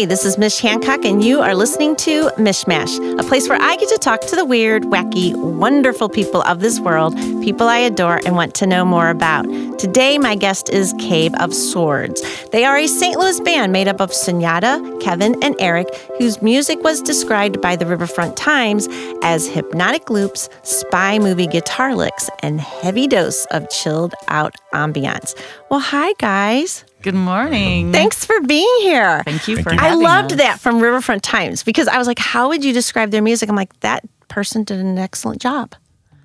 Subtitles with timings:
[0.00, 3.76] Hi, this is Mish Hancock, and you are listening to Mishmash, a place where I
[3.76, 8.18] get to talk to the weird, wacky, wonderful people of this world, people I adore
[8.24, 9.42] and want to know more about.
[9.78, 12.22] Today, my guest is Cave of Swords.
[12.48, 13.18] They are a St.
[13.18, 17.84] Louis band made up of Sunyata, Kevin, and Eric, whose music was described by the
[17.84, 18.88] Riverfront Times
[19.22, 25.38] as hypnotic loops, spy movie guitar licks, and heavy dose of chilled out ambiance.
[25.68, 26.86] Well, hi, guys.
[27.02, 27.92] Good morning.
[27.92, 29.22] Thanks for being here.
[29.24, 29.80] Thank you Thank for you.
[29.80, 30.38] I loved us.
[30.38, 33.48] that from Riverfront Times because I was like, how would you describe their music?
[33.48, 35.74] I'm like, that person did an excellent job.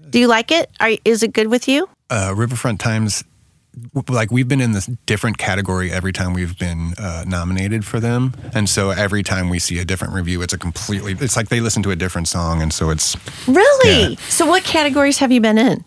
[0.09, 0.69] Do you like it?
[0.79, 1.87] Are, is it good with you?
[2.09, 3.23] uh, Riverfront Times,
[4.09, 8.33] like we've been in this different category every time we've been uh, nominated for them,
[8.53, 11.13] and so every time we see a different review, it's a completely.
[11.19, 14.13] It's like they listen to a different song, and so it's Really?
[14.13, 14.19] Yeah.
[14.29, 15.83] So, what categories have you been in?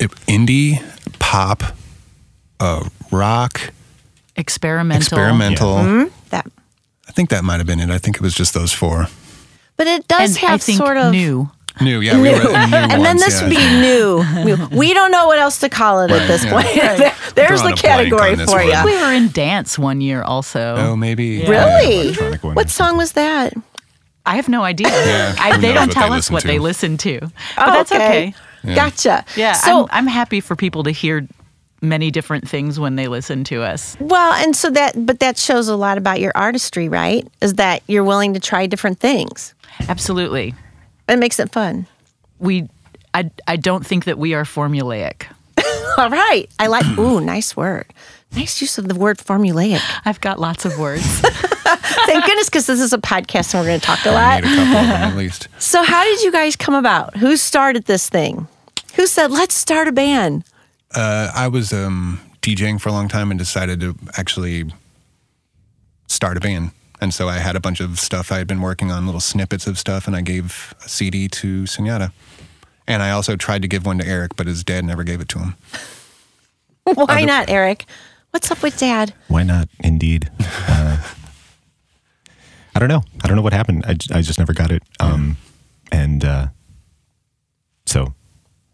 [0.00, 0.80] it, indie,
[1.18, 1.62] pop,
[2.60, 3.60] uh, rock,
[4.38, 5.02] Experimental.
[5.02, 5.82] experimental.
[5.82, 6.04] Hmm?
[6.30, 6.46] That,
[7.08, 7.90] I think that might have been it.
[7.90, 9.06] I think it was just those four.
[9.76, 11.50] but it does And have I think sort of new.
[11.80, 13.46] New, yeah, we were new and then this yeah.
[13.46, 14.24] would be new.
[14.44, 14.68] New.
[14.76, 16.52] We don't know what else to call it at this yeah.
[16.52, 17.14] point.
[17.36, 18.66] There's Drawing the category for one.
[18.66, 18.84] you.
[18.84, 20.74] We were in dance one year also.
[20.76, 21.44] Oh, maybe.
[21.46, 22.06] Really?
[22.08, 22.54] electronic one.
[22.56, 23.54] What song was that?
[24.26, 24.88] I have no idea.
[24.88, 26.48] Yeah, I, they don't tell they us what to.
[26.48, 27.20] they listen to.
[27.20, 28.34] But Oh, that's okay.
[28.64, 29.24] Gotcha.
[29.36, 29.52] Yeah.
[29.52, 31.26] So, I'm, I'm happy for people to hear
[31.80, 33.96] many different things when they listen to us.
[34.00, 37.26] Well, and so that, but that shows a lot about your artistry, right?
[37.40, 39.54] Is that you're willing to try different things.
[39.88, 40.54] Absolutely.
[41.08, 41.86] It makes it fun.
[42.38, 42.68] We
[43.14, 45.26] I I don't think that we are formulaic.
[45.98, 46.46] All right.
[46.58, 47.86] I like, ooh, nice word.
[48.34, 49.80] Nice use of the word formulaic.
[50.04, 51.02] I've got lots of words.
[52.06, 54.42] Thank goodness, because this is a podcast and we're going to talk a lot.
[54.44, 55.48] need a couple of them at least.
[55.58, 57.16] So, how did you guys come about?
[57.16, 58.46] Who started this thing?
[58.94, 60.44] Who said, let's start a band?
[60.94, 64.72] Uh, I was um, DJing for a long time and decided to actually
[66.06, 66.70] start a band.
[67.00, 69.66] And so I had a bunch of stuff I had been working on, little snippets
[69.66, 72.12] of stuff, and I gave a CD to Sunyata.
[72.88, 75.28] And I also tried to give one to Eric, but his dad never gave it
[75.28, 75.54] to him.
[76.94, 77.84] Why not, Eric?
[78.30, 79.14] What's up with dad?
[79.28, 79.68] Why not?
[79.80, 80.30] Indeed.
[80.70, 81.02] Uh,
[82.74, 83.02] I don't know.
[83.24, 83.84] I don't know what happened.
[83.86, 84.84] I just never got it.
[85.00, 85.36] Um,
[85.90, 86.46] and uh,
[87.86, 88.14] so,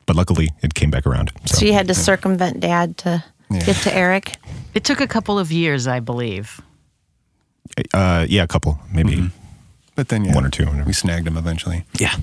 [0.06, 1.30] but luckily it came back around.
[1.46, 3.64] So, So, you had to circumvent dad to Yeah.
[3.64, 4.36] get to Eric?
[4.74, 6.60] it took a couple of years, I believe.
[7.92, 9.30] uh, yeah, a couple, maybe.
[9.94, 10.84] But then, yeah, One or two, whatever.
[10.84, 11.84] we snagged him eventually.
[11.98, 12.14] Yeah.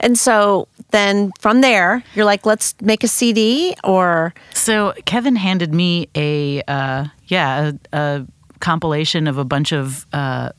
[0.00, 5.74] And so then from there, you're like, let's make a CD or So Kevin handed
[5.74, 8.26] me a uh, yeah a, a
[8.60, 10.50] compilation of a bunch of uh,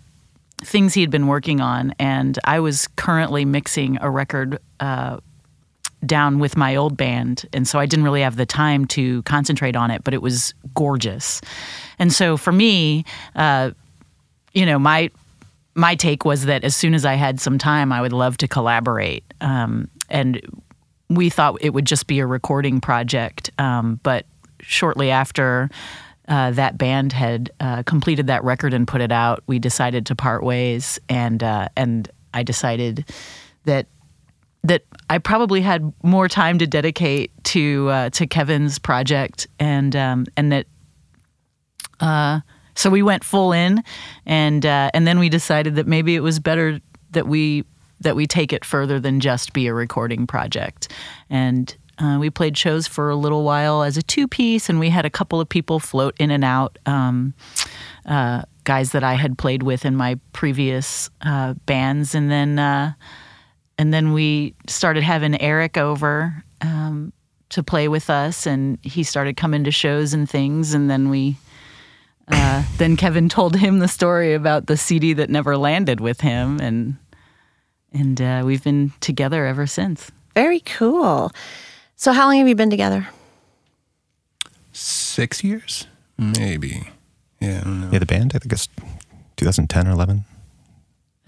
[0.61, 5.17] things he had been working on, and I was currently mixing a record uh,
[6.05, 9.75] down with my old band, and so I didn't really have the time to concentrate
[9.75, 10.03] on it.
[10.03, 11.41] But it was gorgeous,
[11.97, 13.05] and so for me,
[13.35, 13.71] uh,
[14.53, 15.11] you know, my
[15.75, 18.47] my take was that as soon as I had some time, I would love to
[18.47, 19.23] collaborate.
[19.41, 20.41] Um, and
[21.09, 23.51] we thought it would just be a recording project.
[23.57, 24.25] Um, but
[24.61, 25.69] shortly after
[26.27, 30.15] uh, that band had uh, completed that record and put it out, we decided to
[30.15, 30.99] part ways.
[31.09, 33.05] And uh, and I decided
[33.65, 33.87] that
[34.63, 40.25] that I probably had more time to dedicate to uh, to Kevin's project, and um,
[40.35, 40.65] and that
[41.99, 42.41] uh,
[42.75, 43.83] so we went full in,
[44.25, 46.79] and uh, and then we decided that maybe it was better
[47.11, 47.65] that we
[48.01, 50.91] that we take it further than just be a recording project,
[51.29, 51.75] and.
[52.01, 55.05] Uh, we played shows for a little while as a two piece, and we had
[55.05, 56.79] a couple of people float in and out.
[56.85, 57.33] Um,
[58.05, 62.57] uh, guys that I had played with in my previous uh, bands, and then
[63.79, 67.13] and then we started having Eric over um,
[67.47, 71.37] to play with us, and he started coming to shows and things, and then we
[72.27, 76.59] uh, then Kevin told him the story about the CD that never landed with him,
[76.59, 76.97] and
[77.93, 80.11] and uh, we've been together ever since.
[80.35, 81.31] very cool.
[81.95, 83.07] So how long have you been together?
[84.73, 85.87] Six years?
[86.17, 86.89] Maybe.
[87.39, 87.89] Yeah, I don't know.
[87.91, 88.67] Yeah, the band, I think it's
[89.37, 90.25] 2010 or 11.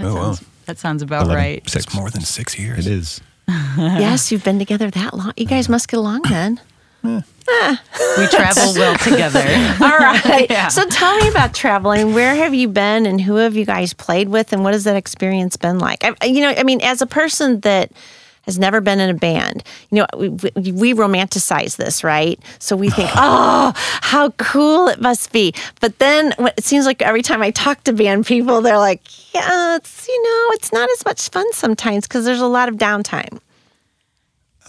[0.01, 0.21] That Oh, wow.
[0.33, 1.69] sounds that sounds about 11, right.
[1.69, 1.85] Six.
[1.85, 2.85] It's more than six years.
[2.87, 3.21] It is.
[3.77, 5.33] yes, you've been together that long.
[5.35, 6.59] You guys must get along then.
[7.49, 7.81] Ah.
[8.19, 9.39] We travel well together.
[9.83, 10.45] All right.
[10.49, 10.67] Yeah.
[10.67, 12.13] So tell me about traveling.
[12.13, 14.95] Where have you been and who have you guys played with and what has that
[14.95, 16.03] experience been like?
[16.05, 17.91] I, you know, I mean, as a person that
[18.43, 22.39] has never been in a band, you know, we, we, we romanticize this, right?
[22.59, 25.53] So we think, oh, how cool it must be.
[25.79, 29.01] But then it seems like every time I talk to band people, they're like,
[29.33, 32.75] yeah, it's, you know, it's not as much fun sometimes because there's a lot of
[32.75, 33.39] downtime.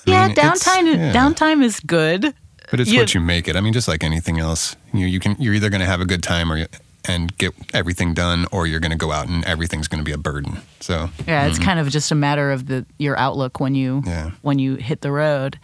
[0.04, 1.12] yeah, mean, downtime yeah.
[1.12, 2.34] downtime is good.
[2.70, 3.56] But it's You- what you make it.
[3.56, 6.00] I mean, just like anything else, you know, you can you're either going to have
[6.00, 6.66] a good time or you,
[7.06, 10.12] and get everything done, or you're going to go out and everything's going to be
[10.12, 10.58] a burden.
[10.80, 14.30] So Yeah, it's kind of just a matter of the your outlook when you Yeah.
[14.42, 15.58] when you hit the road.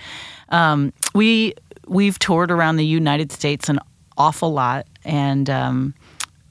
[0.51, 1.55] Um, we
[1.87, 3.79] we've toured around the United States an
[4.17, 5.95] awful lot, and um,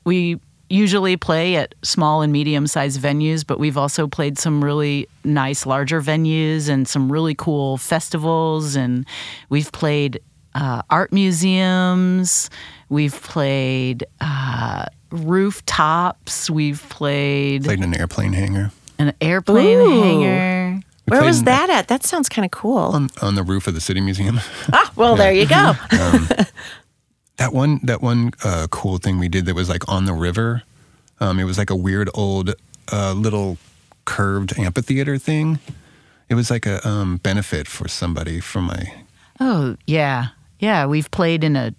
[0.05, 0.39] we
[0.69, 5.65] usually play at small and medium sized venues, but we've also played some really nice
[5.65, 9.05] larger venues and some really cool festivals, and
[9.49, 10.19] we've played
[10.59, 12.49] uh, art museums.
[12.89, 16.49] We've played uh, rooftops.
[16.49, 20.01] We've played played an airplane hangar an airplane Ooh.
[20.01, 20.81] hangar.
[21.07, 21.87] We Where was in- that at?
[21.87, 22.77] That sounds kind of cool.
[22.77, 24.39] on on the roof of the city museum.
[24.73, 25.73] ah, well, there you go.
[27.37, 30.63] That one, that one uh, cool thing we did that was like on the river.
[31.19, 32.55] Um, it was like a weird old
[32.91, 33.59] uh, little
[34.05, 35.59] curved amphitheater thing.
[36.29, 38.91] It was like a um, benefit for somebody from my.
[39.39, 40.85] Oh yeah, yeah.
[40.85, 41.73] We've played in a.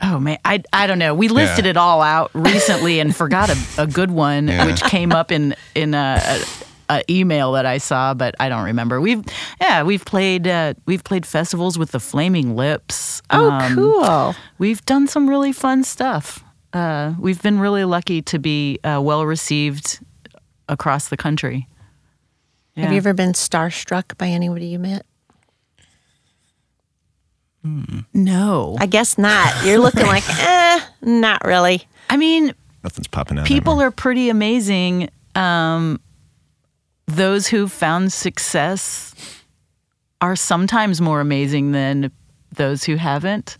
[0.00, 1.12] Oh man, I I don't know.
[1.14, 1.70] We listed Yeah.
[1.72, 4.64] it all out recently and forgot a, a good one, Yeah.
[4.66, 6.20] which came up in in a,
[6.88, 9.00] a, a email that I saw, but I don't remember.
[9.00, 9.24] We've
[9.60, 13.22] yeah, we've played uh, we've played festivals with the Flaming Lips.
[13.30, 14.34] Oh, Um, cool.
[14.58, 16.44] We've done some really fun stuff.
[16.72, 19.98] Uh, we've been really lucky to be uh, well received
[20.68, 21.66] across the country.
[22.76, 22.90] Have Yeah.
[22.92, 25.04] you ever been starstruck by anybody you met?
[28.14, 28.76] No.
[28.80, 29.64] I guess not.
[29.64, 31.86] You're looking like, eh, not really.
[32.08, 33.46] I mean, Nothing's popping out.
[33.46, 35.10] people are pretty amazing.
[35.34, 36.00] Um,
[37.06, 39.14] those who found success
[40.20, 42.10] are sometimes more amazing than
[42.54, 43.58] those who haven't.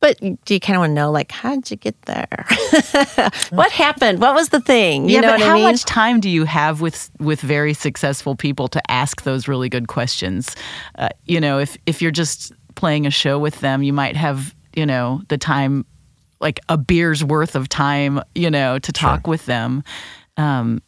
[0.00, 2.46] But do you kind of want to know, like, how'd you get there?
[3.50, 4.20] what happened?
[4.20, 5.08] What was the thing?
[5.08, 5.64] You yeah, know but what how I mean?
[5.64, 9.88] much time do you have with with very successful people to ask those really good
[9.88, 10.54] questions?
[10.96, 14.54] Uh, you know, if if you're just playing a show with them, you might have
[14.76, 15.84] you know the time,
[16.40, 19.82] like a beer's worth of time, you know, to talk with them.
[20.36, 20.80] Um,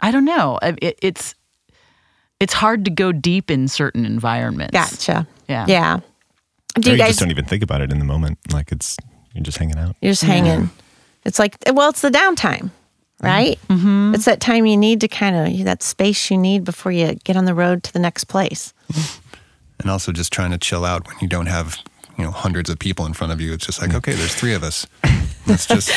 [0.00, 0.58] I don't know.
[0.62, 1.34] It, it's
[2.38, 4.72] it's hard to go deep in certain environments.
[4.72, 5.26] Gotcha.
[5.48, 5.66] Yeah.
[5.68, 6.00] Yeah.
[6.76, 7.08] Do Or you you guys?
[7.10, 8.38] just don't even think about it in the moment.
[8.52, 8.96] Like it's
[9.34, 9.96] you're just hanging out.
[10.00, 10.70] You're just hanging.
[11.24, 12.70] It's like, well, it's the downtime,
[13.20, 13.58] right?
[13.68, 14.14] Mm-hmm.
[14.14, 17.36] It's that time you need to kind of that space you need before you get
[17.36, 18.72] on the road to the next place.
[19.82, 21.78] And also just trying to chill out when you don't have,
[22.16, 23.52] you know, hundreds of people in front of you.
[23.52, 23.96] It's just like, mm.
[23.96, 24.86] okay, there's three of us.
[25.46, 25.90] Let's just,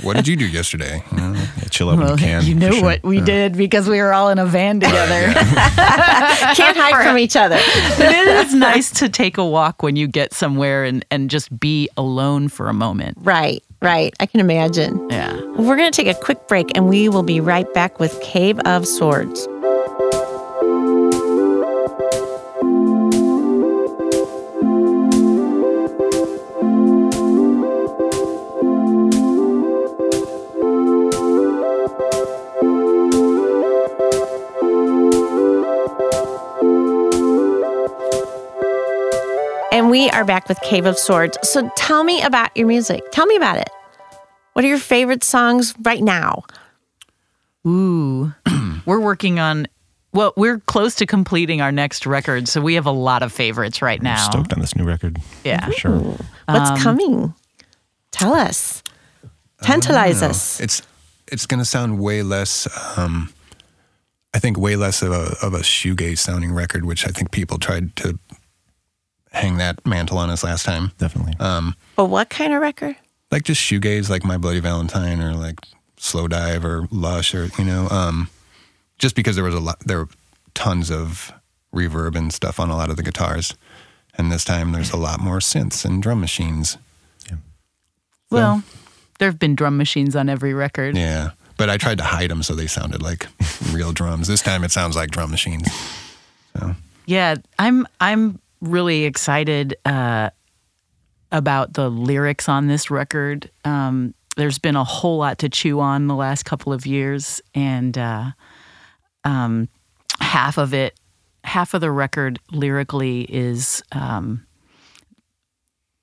[0.02, 1.02] what did you do yesterday?
[1.12, 1.32] You know?
[1.34, 2.44] Yeah, chill out when you can.
[2.44, 2.82] you know sure.
[2.82, 5.32] what we did because we were all in a van together.
[5.34, 7.58] Can't hide from each other.
[7.58, 11.88] it is nice to take a walk when you get somewhere and, and just be
[11.96, 13.18] alone for a moment.
[13.20, 14.14] Right, right.
[14.18, 15.08] I can imagine.
[15.10, 15.34] Yeah.
[15.56, 18.58] We're going to take a quick break and we will be right back with Cave
[18.60, 19.46] of Swords.
[39.72, 41.38] And we are back with Cave of Swords.
[41.48, 43.02] So tell me about your music.
[43.12, 43.70] Tell me about it.
[44.52, 46.42] What are your favorite songs right now?
[47.66, 48.34] Ooh.
[48.84, 49.68] we're working on,
[50.12, 52.48] well, we're close to completing our next record.
[52.48, 54.16] So we have a lot of favorites right now.
[54.28, 55.18] Stoked on this new record.
[55.44, 55.64] Yeah.
[55.66, 55.98] For sure.
[56.48, 57.34] What's Um, coming?
[58.10, 58.82] Tell us.
[59.62, 60.58] Tantalize us.
[60.60, 60.82] It's
[61.30, 62.66] it's going to sound way less.
[62.98, 63.32] Um,
[64.34, 67.58] I think way less of a of a shoegaze sounding record, which I think people
[67.58, 68.18] tried to
[69.32, 70.92] hang that mantle on us last time.
[70.98, 71.34] Definitely.
[71.40, 72.96] Um, But what kind of record?
[73.30, 75.56] like just shoegaze, like My Bloody Valentine, or like
[75.96, 78.28] Slowdive, or Lush, or you know, um,
[78.98, 80.08] just because there was a lot, there were
[80.54, 81.32] tons of
[81.74, 83.54] reverb and stuff on a lot of the guitars,
[84.18, 86.76] and this time there's a lot more synths and drum machines.
[87.30, 87.36] Yeah.
[88.30, 88.62] Well,
[89.20, 90.96] there have been drum machines on every record.
[90.96, 93.28] Yeah, but I tried to hide them so they sounded like
[93.72, 94.26] real drums.
[94.26, 95.68] This time it sounds like drum machines.
[96.58, 96.74] So
[97.06, 100.30] Yeah, I'm I'm really excited uh,
[101.32, 103.50] about the lyrics on this record.
[103.64, 107.96] Um, there's been a whole lot to chew on the last couple of years, and
[107.96, 108.30] uh,
[109.24, 109.68] um,
[110.20, 110.98] half of it,
[111.44, 114.46] half of the record lyrically is um,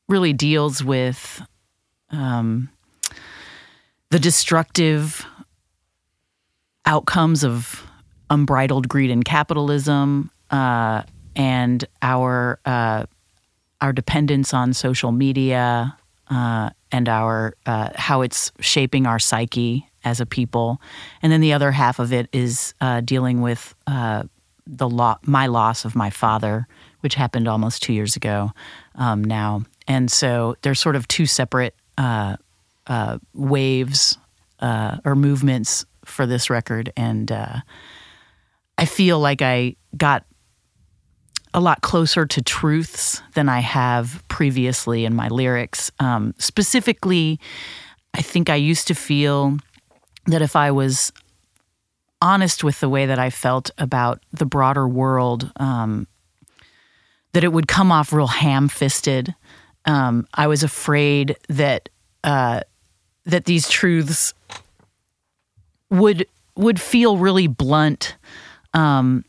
[0.09, 1.41] really deals with
[2.11, 2.69] um,
[4.09, 5.25] the destructive
[6.85, 7.85] outcomes of
[8.29, 11.03] unbridled greed and capitalism, uh,
[11.37, 13.05] and our uh,
[13.79, 15.95] our dependence on social media
[16.29, 20.81] uh, and our uh, how it's shaping our psyche as a people,
[21.21, 24.23] and then the other half of it is uh, dealing with uh,
[24.65, 26.67] the lo- my loss of my father,
[27.01, 28.51] which happened almost two years ago
[28.95, 32.35] um, now, and so there's sort of two separate uh,
[33.33, 34.17] waves
[34.59, 40.25] or movements for this record, and I feel like I got
[41.53, 45.91] a lot closer to truths than I have previously in my lyrics.
[45.99, 47.39] Um, specifically,
[48.13, 49.57] I think I used to feel
[50.25, 51.11] that if I was
[52.21, 56.07] honest with the way that I felt about the broader world, um,
[57.33, 59.35] that it would come off real ham-fisted.
[59.85, 61.89] Um, I was afraid that
[62.23, 62.61] uh,
[63.25, 64.33] that these truths
[65.89, 66.25] would
[66.55, 68.15] would feel really blunt.
[68.73, 69.23] Um,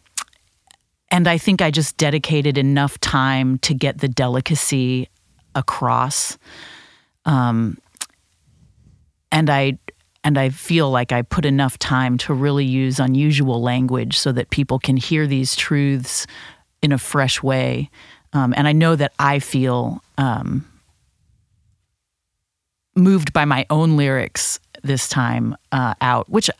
[1.10, 5.08] and I think I just dedicated enough time to get the delicacy
[5.54, 6.36] across.
[7.24, 7.78] Um,
[9.32, 9.78] and I
[10.24, 14.50] and I feel like I put enough time to really use unusual language so that
[14.50, 16.26] people can hear these truths
[16.82, 17.88] in a fresh way.
[18.32, 20.66] Um, and I know that I feel um,
[22.94, 26.50] moved by my own lyrics this time uh, out, which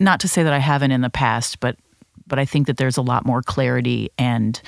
[0.00, 1.76] not to say that I haven't in the past, but
[2.26, 4.60] but I think that there's a lot more clarity and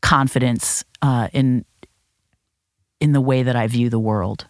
[0.00, 1.64] confidence uh, in
[3.00, 4.46] in the way that I view the world.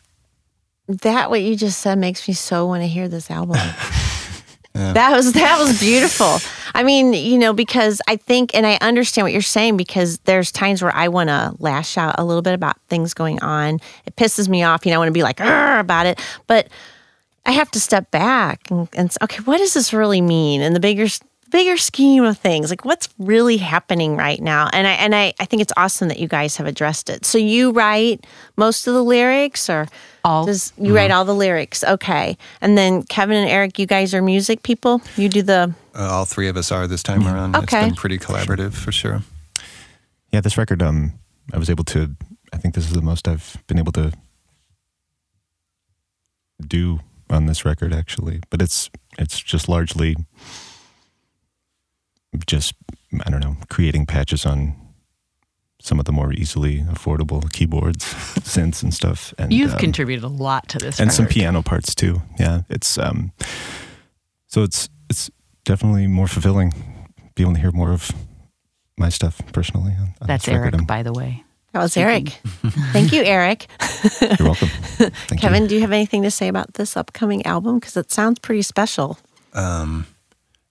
[0.89, 3.59] That what you just said makes me so want to hear this album.
[4.77, 6.39] That was that was beautiful.
[6.75, 10.53] I mean, you know, because I think and I understand what you're saying because there's
[10.53, 13.81] times where I want to lash out a little bit about things going on.
[14.05, 16.69] It pisses me off, you know, I want to be like about it, but
[17.47, 20.61] I have to step back and, and okay, what does this really mean?
[20.61, 21.07] And the bigger
[21.51, 25.45] bigger scheme of things like what's really happening right now and i and I, I
[25.45, 28.27] think it's awesome that you guys have addressed it so you write
[28.57, 29.87] most of the lyrics or
[30.25, 30.47] All.
[30.47, 34.23] does you write all the lyrics okay and then kevin and eric you guys are
[34.23, 37.55] music people you do the Uh, all three of us are this time around.
[37.57, 37.87] It's Okay.
[37.87, 39.23] been pretty collaborative for sure.
[40.31, 41.13] Yeah, this record, um,
[41.55, 42.15] I was able to.
[42.53, 44.13] I think this is the most I've been able to
[46.67, 47.01] do
[47.31, 48.41] on this record, actually.
[48.51, 50.17] But it's it's just largely
[52.47, 52.75] just
[53.25, 54.75] I don't know, creating patches on
[55.81, 58.05] some of the more easily affordable keyboards,
[58.41, 59.33] synths, and stuff.
[59.39, 62.23] And You've um, contributed a lot to this, and some piano parts too.
[62.39, 63.33] Yeah, it's um,
[64.47, 65.31] so it's it's
[65.65, 66.73] definitely more fulfilling
[67.35, 68.11] being able to hear more of
[68.99, 69.93] my stuff personally.
[69.93, 70.49] On, on That's.
[70.49, 71.45] Eric, I'm- by the way.
[71.73, 72.31] that was eric
[72.93, 73.67] thank you eric
[74.23, 74.69] You're welcome.
[75.29, 75.69] Thank kevin You.
[75.69, 79.19] do you have anything to say about this upcoming album because it sounds pretty special
[79.53, 80.07] Um,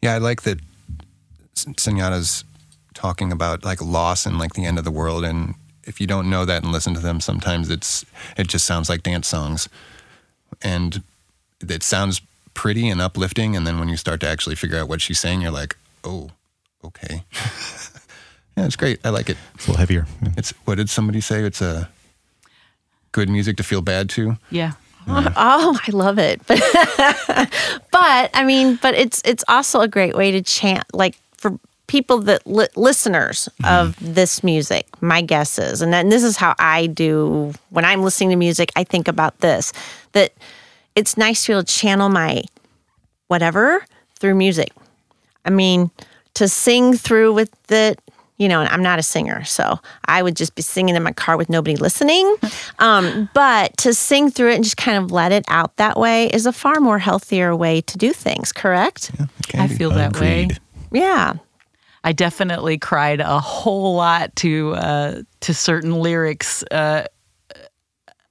[0.01, 0.59] yeah, I like that
[1.55, 2.43] S- Sunyata's
[2.93, 5.23] talking about like loss and like the end of the world.
[5.23, 8.05] And if you don't know that and listen to them, sometimes it's
[8.37, 9.69] it just sounds like dance songs,
[10.61, 11.03] and
[11.61, 12.21] it sounds
[12.53, 13.55] pretty and uplifting.
[13.55, 16.29] And then when you start to actually figure out what she's saying, you're like, oh,
[16.83, 17.23] okay.
[18.57, 18.99] yeah, it's great.
[19.03, 19.37] I like it.
[19.55, 20.07] It's a little heavier.
[20.21, 20.29] Yeah.
[20.37, 21.41] It's what did somebody say?
[21.43, 21.89] It's a
[23.11, 24.37] good music to feel bad to.
[24.49, 24.73] Yeah.
[25.07, 26.41] Oh, I love it.
[26.47, 26.59] But
[27.91, 32.17] but I mean, but it's it's also a great way to chant like for people
[32.17, 34.87] that li- listeners of this music.
[35.01, 38.71] My guess is, and then this is how I do when I'm listening to music.
[38.75, 39.71] I think about this
[40.13, 40.33] that
[40.95, 42.41] it's nice to be able to channel my
[43.27, 43.85] whatever
[44.19, 44.71] through music.
[45.45, 45.91] I mean,
[46.35, 47.99] to sing through with it,
[48.37, 51.11] you know, and I'm not a singer, so I would just be singing in my
[51.13, 52.35] car with nobody listening.
[52.77, 56.27] Um, but to sing through it and just kind of let it out that way
[56.27, 59.11] is a far more healthier way to do things, correct?
[59.39, 59.75] It can I be.
[59.75, 60.49] feel that way.
[60.95, 61.05] Agreed.
[61.07, 61.33] Yeah.
[62.03, 67.05] I definitely cried a whole lot to uh, to certain lyrics uh,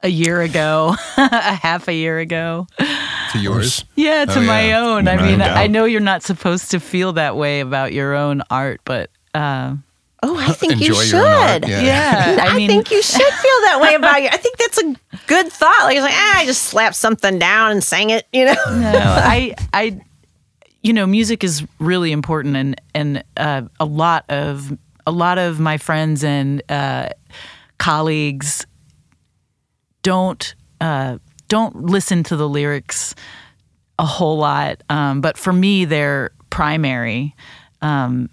[0.02, 2.66] a year ago, a half a year ago.
[2.78, 3.85] to yours.
[3.97, 4.80] Yeah, to Oh, my yeah.
[4.80, 5.09] own.
[5.09, 5.56] I No mean, doubt.
[5.56, 9.75] I know you're not supposed to feel that way about your own art, but uh,
[10.23, 11.14] Oh, I think you should.
[11.21, 11.66] art.
[11.66, 11.80] Yeah.
[11.83, 14.28] yeah, I, I think you should feel that way about you.
[14.28, 14.94] I think that's a
[15.26, 15.83] good thought.
[15.85, 18.54] Like it's like, ah, I just slapped something down and sang it, you know.
[18.71, 20.00] no, I, I,
[20.84, 24.76] you know, music is really important, and and uh, a lot of
[25.06, 27.08] a lot of my friends and uh,
[27.78, 28.66] colleagues
[30.02, 33.14] don't uh, don't listen to the lyrics
[33.98, 37.34] a whole lot, um, but for me, they're primary.
[37.80, 38.28] Um,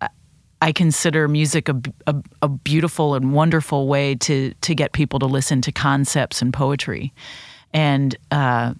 [0.00, 5.26] I- consider music a, a, a beautiful and wonderful way to to get people to
[5.26, 7.12] listen to concepts and poetry,
[7.72, 8.74] and uh,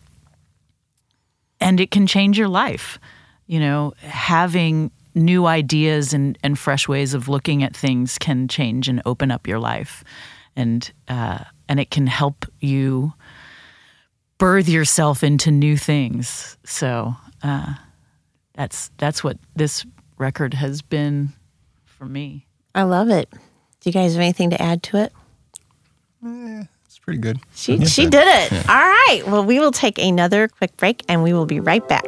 [1.64, 3.00] and it can change your life.
[3.47, 8.88] You know, having new ideas and, and fresh ways of looking at things can change
[8.88, 10.04] and open up your life,
[10.54, 13.12] and uh, and it can help you
[14.38, 16.56] birth yourself into new things.
[16.64, 17.75] So uh,
[18.54, 19.85] that's that's what this
[20.18, 21.33] record has been
[21.85, 22.47] for me.
[22.75, 23.30] I love it.
[23.30, 25.12] Do you guys have anything to add to it?
[26.94, 27.40] It's pretty good.
[27.56, 28.68] She, she did it.
[28.68, 29.22] All right.
[29.26, 32.04] Well, we will take another quick break and we will be right back.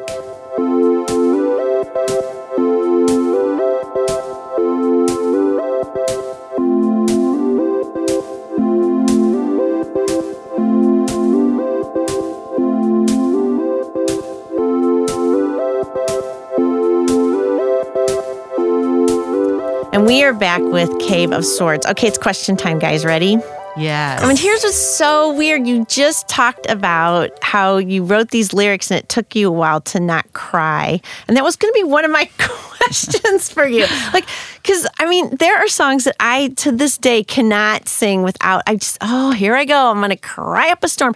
[19.92, 21.84] And we are back with Cave of Swords.
[21.86, 23.04] Okay, it's question time, guys.
[23.04, 23.38] Ready?
[23.76, 24.22] Yes.
[24.22, 25.66] I mean, here's what's so weird.
[25.66, 29.80] You just talked about how you wrote these lyrics and it took you a while
[29.82, 31.00] to not cry.
[31.28, 33.86] And that was going to be one of my questions for you.
[34.12, 34.26] Like,
[34.62, 38.76] because I mean, there are songs that I to this day cannot sing without, I
[38.76, 39.90] just, oh, here I go.
[39.90, 41.14] I'm going to cry up a storm.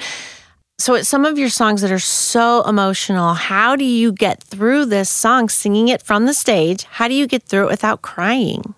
[0.79, 3.35] So, some of your songs that are so emotional.
[3.35, 6.85] How do you get through this song, singing it from the stage?
[6.85, 8.75] How do you get through it without crying?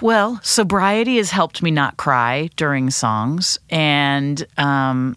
[0.00, 5.16] Well, sobriety has helped me not cry during songs, and um,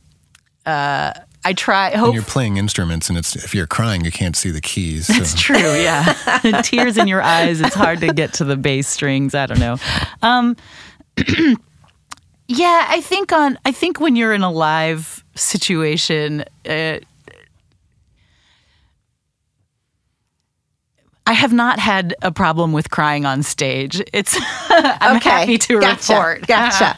[0.65, 1.89] uh, I try.
[1.91, 5.07] When Hope you're playing instruments and it's if you're crying, you can't see the keys.
[5.07, 5.13] So.
[5.15, 6.13] It's true, yeah.
[6.63, 7.61] Tears in your eyes.
[7.61, 9.33] It's hard to get to the bass strings.
[9.33, 9.77] I don't know.
[10.21, 10.55] Um,
[12.47, 13.57] yeah, I think on.
[13.65, 17.00] I think when you're in a live situation, uh,
[21.31, 24.01] I have not had a problem with crying on stage.
[24.11, 24.35] It's.
[24.69, 26.45] I'm Okay, happy to gotcha, report.
[26.47, 26.97] Gotcha.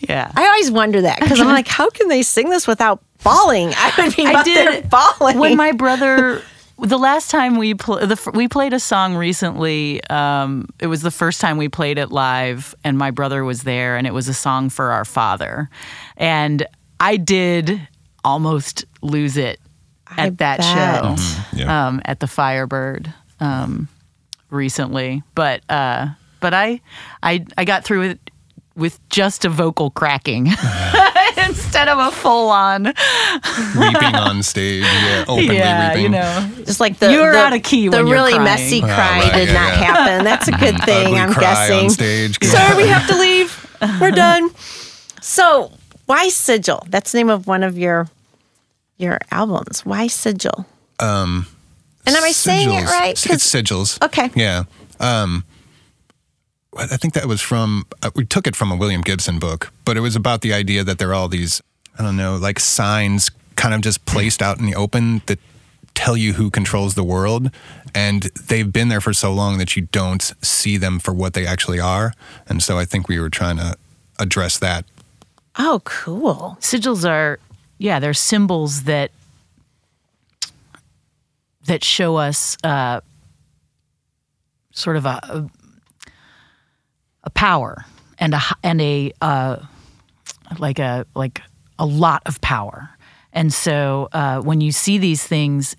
[0.00, 0.32] yeah.
[0.34, 3.72] I always wonder that because I'm like, how can they sing this without bawling?
[3.76, 5.38] I would be I there did bawling.
[5.38, 6.42] when my brother.
[6.80, 11.02] The last time we pl- the, f- we played a song recently, um, it was
[11.02, 14.26] the first time we played it live, and my brother was there, and it was
[14.26, 15.70] a song for our father,
[16.16, 16.66] and
[16.98, 17.80] I did
[18.24, 19.60] almost lose it
[20.08, 21.18] I at that bet.
[21.20, 21.86] show Yeah.
[21.86, 23.88] um, at the Firebird um,
[24.50, 26.08] recently, but uh,
[26.40, 26.80] but I
[27.22, 28.30] I I got through it
[28.76, 30.46] with just a vocal cracking
[31.46, 32.84] instead of a full on
[33.78, 36.02] weeping on stage, yeah, openly yeah weeping.
[36.02, 38.44] you know just like the You're the, out of key The when you're really crying.
[38.44, 39.84] messy Oh, cry right, did yeah, not yeah.
[39.84, 40.24] happen.
[40.24, 41.06] That's a good thing.
[41.06, 41.84] Ugly I'm cry guessing.
[41.84, 42.38] on stage.
[42.42, 43.76] Sorry, we have to leave.
[44.00, 44.50] We're done.
[45.20, 45.70] So,
[46.06, 46.84] why Sigil?
[46.88, 48.08] That's the name of one of your
[48.98, 49.86] your albums.
[49.86, 50.66] Why Sigil?
[50.98, 51.46] Um,
[52.06, 53.10] and am I saying it right?
[53.12, 54.02] It's 'Cause- sigils.
[54.04, 54.30] Okay.
[54.34, 54.64] Yeah.
[55.00, 55.44] Um,
[56.76, 59.96] I think that was from, uh, we took it from a William Gibson book, but
[59.96, 61.62] it was about the idea that there are all these,
[61.98, 65.38] I don't know, like signs kind of just placed out in the open that
[65.94, 67.52] tell you who controls the world.
[67.94, 71.46] And they've been there for so long that you don't see them for what they
[71.46, 72.12] actually are.
[72.48, 73.76] And so I think we were trying to
[74.18, 74.84] address that.
[75.56, 76.58] oh, cool.
[76.60, 77.38] sigils are
[77.78, 79.10] yeah they're symbols that
[81.66, 83.00] that show us uh,
[84.72, 85.48] sort of a,
[87.24, 87.84] a power
[88.18, 89.56] and a and a uh,
[90.58, 91.40] like a like
[91.78, 92.90] a lot of power.
[93.32, 95.74] And so uh, when you see these things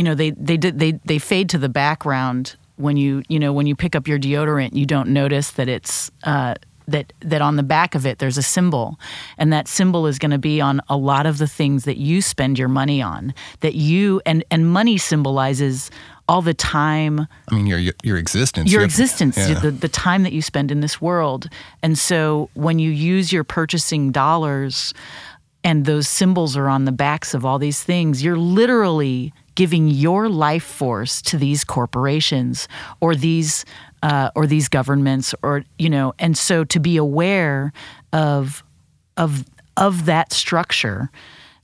[0.00, 3.66] you know they they they they fade to the background when you you know when
[3.66, 6.54] you pick up your deodorant you don't notice that it's uh,
[6.90, 8.98] that that on the back of it there's a symbol
[9.38, 12.20] and that symbol is going to be on a lot of the things that you
[12.22, 15.90] spend your money on that you and and money symbolizes
[16.30, 18.70] all the time I mean, your your existence.
[18.70, 19.58] your existence, yeah.
[19.58, 21.48] the, the time that you spend in this world.
[21.82, 24.94] And so when you use your purchasing dollars
[25.64, 30.28] and those symbols are on the backs of all these things, you're literally giving your
[30.28, 32.68] life force to these corporations
[33.00, 33.64] or these
[34.02, 37.72] uh, or these governments or you know and so to be aware
[38.12, 38.64] of
[39.16, 39.44] of
[39.76, 41.10] of that structure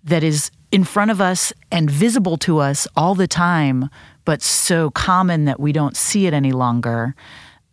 [0.04, 3.88] that is in front of us and visible to us all the time,
[4.24, 7.14] but so common that we don't see it any longer.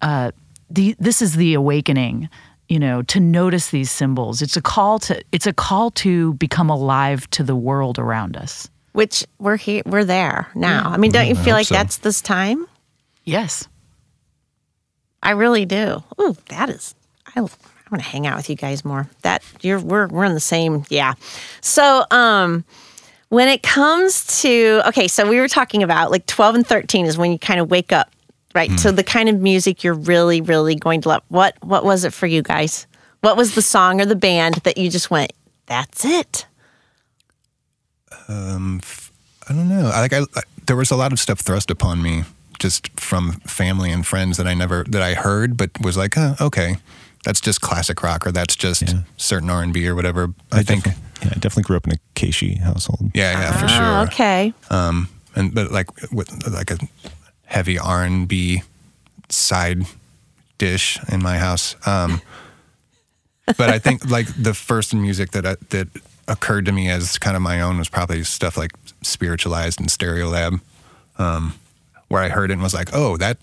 [0.02, 0.32] Uh,
[0.70, 2.30] the, this is the awakening,
[2.70, 4.42] you know, to notice these symbols.
[4.42, 8.70] It's a call to it's a call to become alive to the world around us.
[8.94, 10.90] Which we're here, we're there now.
[10.90, 11.76] I mean, don't you feel like so.
[11.76, 12.68] that's this time?
[13.24, 13.68] Yes.
[15.24, 16.04] I really do.
[16.22, 16.94] Ooh, that is.
[17.36, 17.50] I, I'm
[17.90, 19.10] gonna hang out with you guys more.
[19.22, 20.84] That you're we're we're in the same.
[20.90, 21.14] Yeah.
[21.62, 22.66] So um,
[23.30, 27.18] when it comes to okay, so we were talking about like 12 and 13 is
[27.18, 28.12] when you kind of wake up,
[28.54, 28.78] right?
[28.80, 31.24] So the kind of music you're really really going to love.
[31.30, 32.86] What what was it for you guys?
[33.22, 35.32] What was the song or the band that you just went?
[35.68, 36.46] That's it.
[38.28, 38.82] Um,
[39.50, 39.90] I don't know.
[39.94, 42.24] I like I, I there was a lot of stuff thrust upon me
[42.64, 46.36] just from family and friends that I never that I heard, but was like, oh,
[46.42, 46.78] okay,
[47.24, 49.02] that's just classic rock or that's just Yeah.
[49.18, 50.34] certain R and B or whatever.
[50.52, 53.12] I, think, definitely, yeah, I definitely grew up in a Keishi household.
[53.14, 54.08] yeah, yeah, for Oh, sure.
[54.08, 54.54] okay.
[54.72, 56.78] Um, and but like with like a
[57.46, 58.64] heavy R and B
[59.30, 59.84] side
[60.58, 61.76] dish in my house.
[61.86, 62.22] Um,
[63.58, 65.88] but I think like the first music that I, that
[66.28, 68.72] occurred to me as kind of my own was probably stuff like
[69.02, 70.62] spiritualized and Stereolab,
[71.18, 71.54] um,
[72.14, 73.40] where I heard it and was like, oh, that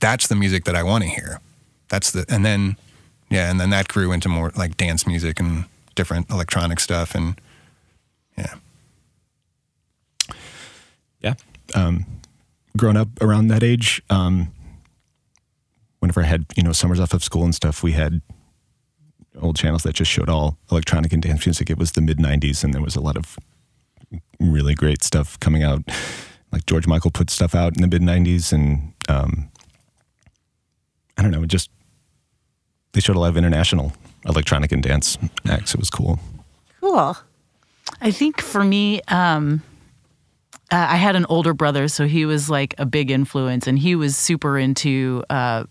[0.00, 1.40] that's the music that I want to hear.
[1.88, 2.76] That's the and then
[3.30, 7.40] yeah, and then that grew into more like dance music and different electronic stuff and
[8.36, 8.54] yeah.
[11.20, 11.34] Yeah.
[11.76, 12.06] Um,
[12.76, 14.52] growing up around that age, um,
[16.00, 18.20] whenever I had, you know, summers off of school and stuff, we had
[19.40, 21.70] old channels that just showed all electronic and dance music.
[21.70, 23.38] It was the mid 90s, and there was a lot of
[24.40, 25.82] really great stuff coming out.
[26.52, 29.50] Like George Michael put stuff out in the mid 90s, and um,
[31.16, 31.70] I don't know, just
[32.92, 33.92] they showed a lot of international
[34.24, 35.74] electronic and dance acts.
[35.74, 36.18] It was cool.
[36.80, 37.16] Cool.
[38.00, 39.62] I think for me, um,
[40.70, 43.94] uh, I had an older brother, so he was like a big influence, and he
[43.94, 45.64] was super into, uh,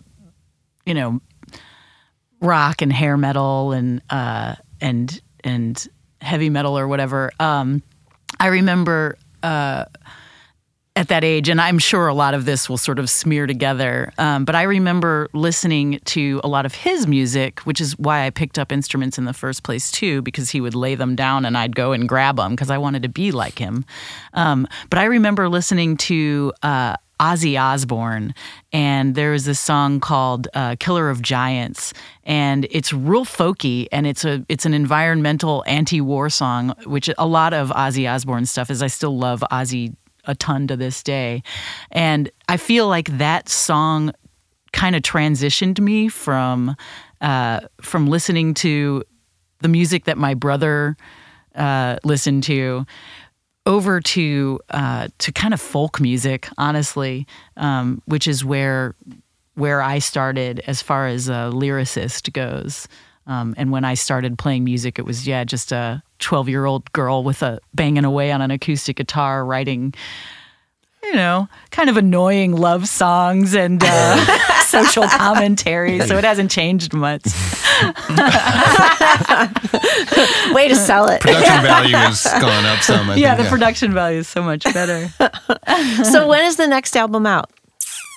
[0.86, 1.20] you know,
[2.40, 5.88] rock and hair metal and uh, and and
[6.20, 7.30] heavy metal or whatever.
[7.38, 7.82] Um,
[8.40, 9.84] I remember uh,
[10.96, 14.12] at that age, and I'm sure a lot of this will sort of smear together.
[14.16, 18.30] Um, but I remember listening to a lot of his music, which is why I
[18.30, 21.56] picked up instruments in the first place too, because he would lay them down and
[21.56, 23.84] I'd go and grab them because I wanted to be like him.
[24.32, 26.52] Um, but I remember listening to.
[26.62, 28.34] Uh, Ozzy Osbourne,
[28.74, 34.06] and there was this song called uh, "Killer of Giants," and it's real folky, and
[34.06, 38.82] it's a it's an environmental anti-war song, which a lot of Ozzy Osbourne stuff is.
[38.82, 39.94] I still love Ozzy
[40.26, 41.42] a ton to this day.
[41.92, 44.12] And I feel like that song
[44.72, 46.76] kind of transitioned me from
[47.20, 49.02] uh, from listening to
[49.60, 50.96] the music that my brother
[51.54, 52.84] uh, listened to
[53.64, 58.94] over to uh, to kind of folk music, honestly, um, which is where
[59.54, 62.86] where I started as far as a lyricist goes.
[63.26, 66.90] Um, and when I started playing music, it was yeah, just a 12 year old
[66.92, 69.94] girl with a banging away on an acoustic guitar, writing,
[71.02, 76.00] you know, kind of annoying love songs and uh, social commentary.
[76.00, 77.24] So it hasn't changed much.
[80.52, 81.20] Way to sell it.
[81.20, 83.10] Production value has gone up some.
[83.10, 85.08] I yeah, think, the production value is so much better.
[86.04, 87.50] so when is the next album out?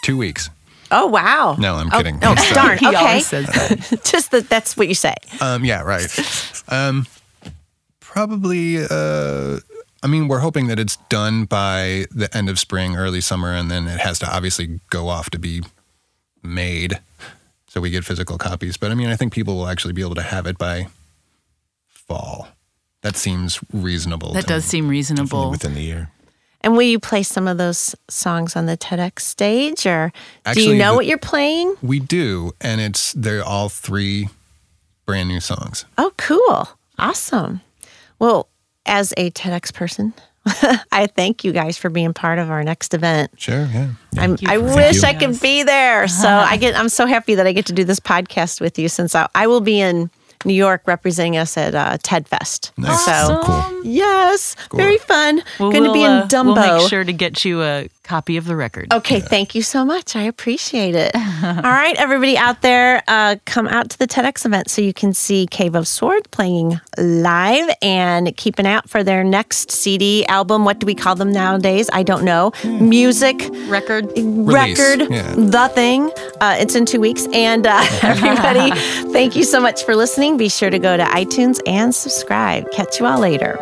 [0.04, 0.50] Two weeks.
[0.92, 1.56] Oh wow.
[1.60, 2.20] No, I'm kidding.
[2.24, 2.78] Oh, It's, uh, darn.
[2.78, 2.98] he Okay.
[2.98, 4.02] always says that.
[4.04, 5.14] Just that that's what you say.
[5.42, 6.08] Um, yeah, right.
[6.68, 7.06] Um,
[8.00, 8.78] probably.
[8.90, 9.60] Uh,
[10.02, 13.70] I mean, we're hoping that it's done by the end of spring, early summer, and
[13.70, 15.62] then it has to obviously go off to be
[16.42, 17.00] made,
[17.68, 18.78] so we get physical copies.
[18.78, 20.88] But I mean, I think people will actually be able to have it by
[21.88, 22.48] fall.
[23.02, 24.34] That seems reasonable.
[24.34, 24.70] That to does me.
[24.70, 25.52] seem reasonable.
[25.52, 26.12] within the year.
[26.62, 30.12] And will you play some of those songs on the TEDx stage, or
[30.54, 31.76] do you know the- what you're playing?
[31.82, 34.30] We do, and it's they're all three
[35.06, 35.86] brand new songs.
[35.98, 36.70] Oh, cool.
[36.98, 37.62] Awesome.
[38.20, 38.50] Well,
[38.86, 40.14] as a TEDx person,
[40.92, 43.32] I thank you guys for being part of our next event.
[43.38, 43.90] Sure, yeah.
[44.18, 46.08] I'm, I for wish I could be there.
[46.08, 48.90] So I get I'm so happy that I get to do this podcast with you
[48.90, 50.10] since I, I will be in
[50.46, 52.72] New York representing us at uh, TED Fest.
[52.78, 53.06] Nice.
[53.06, 53.84] So Cool.
[53.84, 55.42] yes, very fun.
[55.60, 56.56] Well, Going to be we'll, in uh, Dumbo.
[56.56, 58.92] We'll make sure to get you a copy of the record.
[58.92, 60.16] Okay, thank you so much.
[60.16, 61.12] I appreciate it.
[61.44, 65.14] All right, everybody out there, uh, come out to the TEDx event so you can
[65.14, 70.26] see Cave of Swords playing live and keep an eye out for their next CD
[70.26, 70.66] album.
[70.66, 71.88] What do we call them nowadays?
[71.94, 72.52] I don't know.
[72.64, 74.06] Music Record.
[74.18, 75.36] Release, record, yeah.
[75.36, 76.12] the thing.
[76.42, 77.28] Uh, it's in two weeks.
[77.32, 78.72] And uh, everybody,
[79.12, 80.36] thank you so much for listening.
[80.36, 82.72] Be sure to go to iTunes and subscribe.
[82.72, 83.60] Catch you all later.